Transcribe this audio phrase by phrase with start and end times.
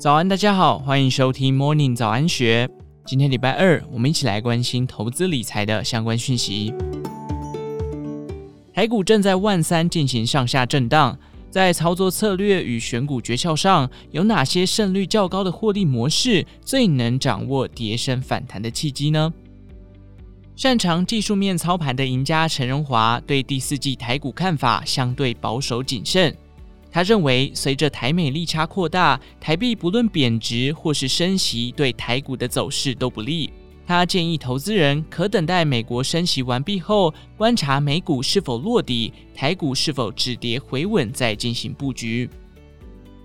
[0.00, 2.66] 早安，大家好，欢迎收听 Morning 早安学。
[3.04, 6.72] 今天礼拜二，我们一起来关心投资理财的相关讯息。
[8.72, 11.18] 台股正在万三进行上下震荡，
[11.50, 19.30] 在操作策略与选股诀窍上，有哪些胜率较高的获利模式，最能掌握跌升反弹的契机呢？
[20.56, 26.34] 擅长技术面操盘的赢家陈荣华对第四季台股看法相对保守谨慎。
[26.92, 33.52] 他认为，随着台美利差扩大，台币不论贬值或是升息，对台股的走势都不利。
[33.86, 42.28] 他建议投资人可等待美国升息完毕后，观察美股是否落底，台股是否止跌回稳，再进行布局。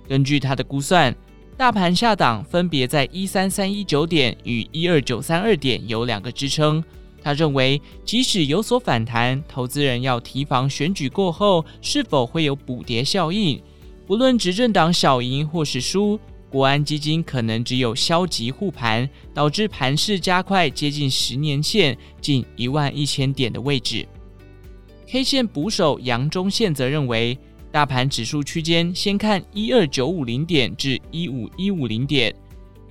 [0.07, 1.15] 根据他的估算，
[1.57, 6.83] 大盘下档分别在一三三一九点与一二九三二点有两个支撑。
[7.25, 13.59] 他认为，即使有所反弹，投资人要提防选举过后是否会有补跌效应。
[14.05, 16.19] 不论执政党小赢或是输，
[16.51, 24.07] 国安基金可能只有消极护盘，导致盘势加快接近十年线近一万一千点的位置。
[25.07, 27.35] K 线捕手杨忠宪则认为，
[27.71, 32.31] 大盘指数区间先看一二九五零点至一五一五零点。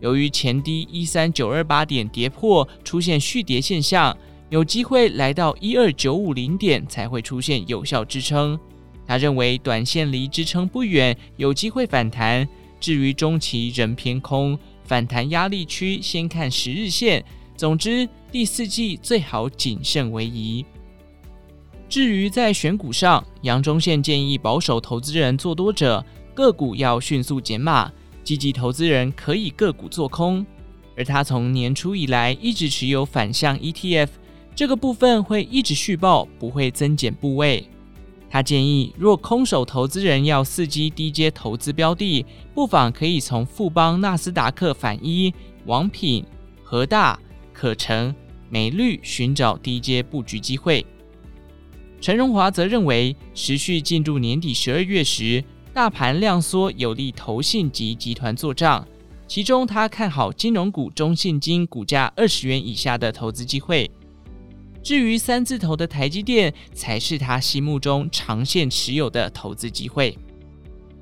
[0.05, 4.15] 由于前低一三九二八点跌破，出现续跌现象，
[4.51, 8.61] 有机会来到一二九五零点才会出现有效支撑。
[9.07, 12.47] 他认为短线离支撑不远，有机会反弹。
[12.79, 17.25] 至于中期仍偏空，反弹压力区先看十日线。
[17.57, 20.67] 总之，第四季最好谨慎为宜。
[21.89, 27.91] 至于在选股上，杨忠宪建议保守投资人做多者，个股要迅速减码。
[28.25, 30.45] 积极投资人可以个股做空，
[30.97, 34.09] 而他从年初以来一直持有反向 ETF，
[34.57, 37.69] 这个部分会一直续报，不会增减部位。
[38.31, 45.33] 他建议，若空手投资人要伺机低阶投资标的，不妨可以从富邦纳斯达克反一、
[45.67, 46.25] 王品、
[46.65, 47.17] 和大、
[47.53, 48.13] 可成、
[48.49, 50.85] 美绿寻找低阶布局机会。
[52.01, 55.45] 陈荣华则认为，持续进入年底十二月时。
[55.75, 58.87] 大盘量缩有利投信及集团做账，
[59.27, 63.91] 其中他看好金融股中信金股价二十元以下的投资机会。
[64.85, 70.17] 至于三字头的台积电，才是他心目中长线持有的投资机会。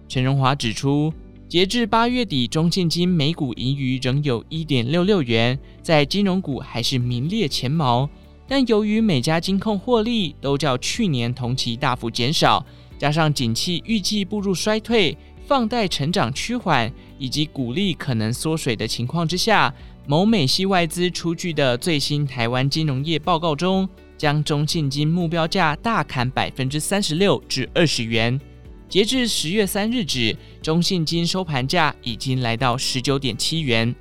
[0.09, 1.13] 陈荣华指出，
[1.47, 8.09] 截至八月底，中信金每股盈余仍有一点六六元，在金融股还是名列前茅。
[8.49, 12.65] 但由于每家金控获利都较去年同期大幅减少。
[13.03, 19.75] 加上景气预计步入衰退，放贷成长趋缓，以及股利可能缩水的情况之下，
[20.07, 28.41] 某美系外资出具的最新台湾金融业报告中，将中信金目标价大砍百分之三十六至二十元。
[28.89, 33.93] 截至十月三日止，中信金收盘价已经来到十九点七元。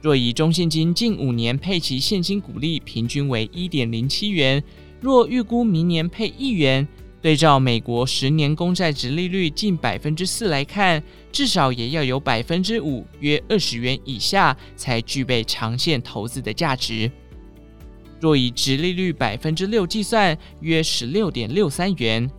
[0.00, 4.64] 若以中信金近五年配齐现金股利平均为一点零七元，
[4.98, 6.88] 若预估明年配一元。
[7.20, 11.02] 对照美国十年公债殖利率近百分之四来看，
[11.32, 17.10] 至少也要有百分之五，约二十元以下才具备长线投资的价值。
[18.20, 22.30] 若以殖利率百分之六计算，约十六点六三元。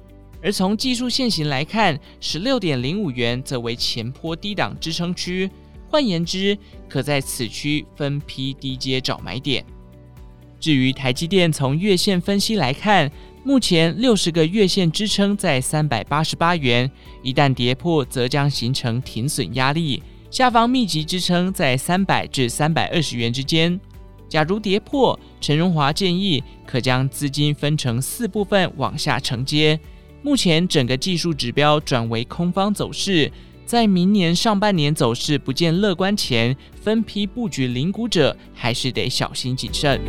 [0.41, 5.49] 而从技术线型来看，十六点零五元则为前坡低档支撑区，
[5.89, 6.57] 换言之，
[6.87, 9.65] 可在此区分批低阶找买点。
[10.57, 13.09] 至于台积电，从月线分析来看，
[13.43, 16.89] 目前六十个月线支撑在三百八十八元，
[17.23, 20.03] 一旦跌破，则将形成停损压力。
[20.29, 23.79] 下方密集支撑在三百至三百二十元之间。
[24.27, 29.79] 假如跌破，陈荣华建议可将资金分成四部分往下承接。
[30.21, 33.31] 目前整个技术指标转为空方走势，
[33.65, 39.99] 在明年上半年走势不见乐观前，分批布局零股者还是得小心谨慎。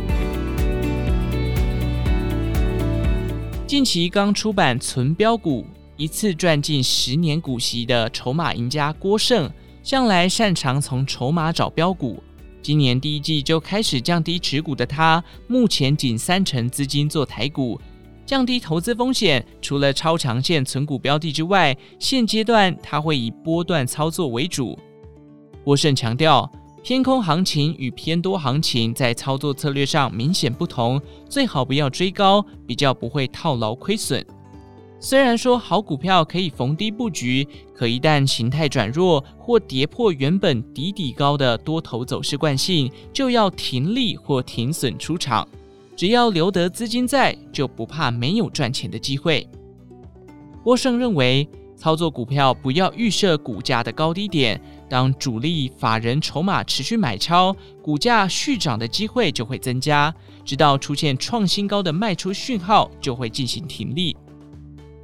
[3.71, 5.61] 近期刚出版《存标股》，
[5.95, 9.49] 一次赚进十年股息的筹码赢家郭胜，
[9.81, 12.21] 向来擅长从筹码找标股。
[12.61, 17.79] 今年第一季就开始降低持股的他，目前仅三成资金做台股，
[18.25, 19.41] 降低投资风险。
[19.61, 24.77] 除了超长线存股标的之外，现阶段他会以波段操作为主。
[25.63, 26.51] 郭胜强调。
[26.83, 30.99] 偏空行情与偏多行情在操作策略上明显不同，
[31.29, 34.25] 最好不要追高，比较不会套牢亏损。
[34.99, 45.47] 虽然说好股票可以逢低布局，可一旦形态转弱或跌破原本底底高的多头走势惯性，就要停利或停损出场。
[45.95, 49.47] 只要留得资金在，就不怕没有赚钱的机会。
[50.63, 54.59] 郭胜认为，操作股票不要预设股价的高低点。
[54.91, 64.13] 当主力法人筹码持续买超，股价续涨的机会就会增加，直到出现创新高的卖出讯号，就会进行停利。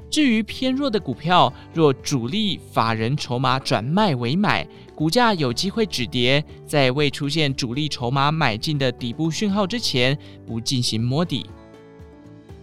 [0.10, 11.46] 至于偏弱的股票，若主力法人筹码转卖为买，股价有机会止跌，在未出现主力筹码买进的底部讯号之前，不进行摸底。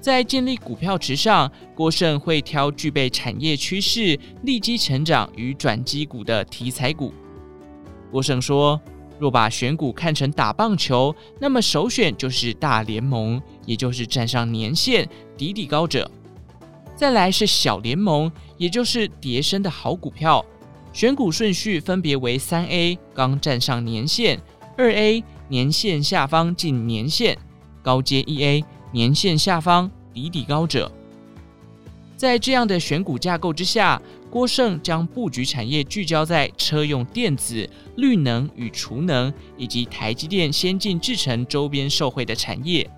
[0.05, 7.11] 在建立股票池上，郭胜会挑具备产业趋势、利基成长与转机股的题材股。
[8.13, 8.79] 郭胜说
[9.19, 15.09] ：“若把选股看成打棒球，那么首选就是大联盟，也就是站上年线、
[15.39, 16.07] 底底高者；
[16.95, 20.45] 再来是小联盟，也就是叠升的好股票。
[20.93, 24.39] 选股顺序分别为：三 A 刚站上年线，
[24.77, 27.39] 二 A 年线下方近年线，
[27.83, 28.63] 高阶一 A。”
[28.95, 30.89] 年线下方底底高者，
[32.17, 34.01] 在这样的选股架构之下，
[34.31, 42.89] 郭胜将布局产业聚焦在车用电子、绿能与储能，以及台积电先进制程周边受惠的产业。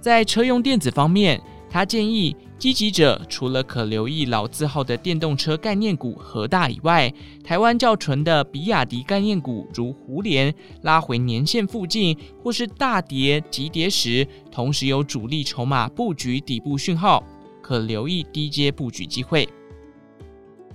[0.00, 1.38] 在车用电子方面，
[1.68, 7.12] 他建议积极者除了可留意老字号的电动车概念股和大以外，
[7.44, 10.52] 台湾较纯的比亚迪概念股如胡连
[10.82, 17.22] 拉回年线附近，或是大跌急跌时，同时有主力筹码布局底部讯号，
[17.62, 19.48] 可留意低阶布局机会。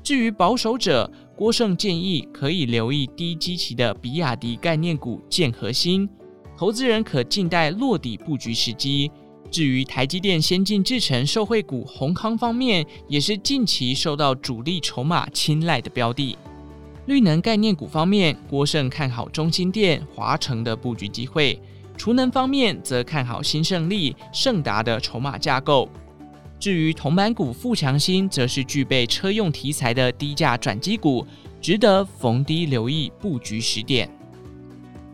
[0.02, 6.08] 至于保守者，郭胜建议可以留意低基期的比亚迪概念股建和兴，
[6.58, 9.12] 投资人可静待落底布局时机。
[9.54, 16.36] 至于台积电先进制程受惠股宏康方面，也是近期受到主力筹码青睐的标的。
[17.06, 21.56] 绿能概念股方面，郭胜看好中兴电、华城的布局机会；
[21.96, 25.88] 储能方面，则看好新胜利、盛达的筹码架构。
[26.60, 31.24] 至于铜板股富强兴，则是具备车用题材的低价转机股，
[31.62, 34.10] 值得逢低留意布局时点。